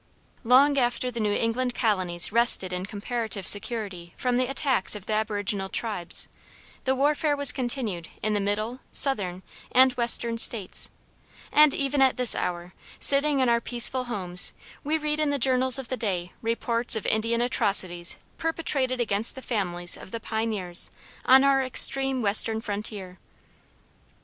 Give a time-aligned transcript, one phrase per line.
[0.43, 5.13] Long after the New England colonies rested in comparative security from the attacks of the
[5.13, 6.27] aboriginal tribes,
[6.85, 10.89] the warfare was continued in the Middle, Southern, and Western States,
[11.51, 14.53] and even at this hour, sitting in our peaceful homes
[14.83, 19.39] we read in the journals of the day reports of Indian atrocities perpetrated against the
[19.43, 20.89] families of the pioneers
[21.25, 23.19] on our extreme western frontier.